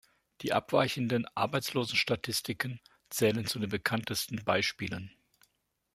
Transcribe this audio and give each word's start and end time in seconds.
Die 0.41 0.51
abweichenden 0.51 1.27
Arbeitslosenstatistiken 1.35 2.79
zählen 3.11 3.45
zu 3.45 3.59
den 3.59 3.69
bekanntesten 3.69 4.43
Beispielen. 4.43 5.11